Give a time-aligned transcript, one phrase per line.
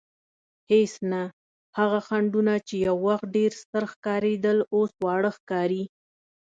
[0.71, 1.21] هېڅ نه،
[1.77, 5.83] هغه خنډونه چې یو وخت ډېر ستر ښکارېدل اوس واړه ښکاري.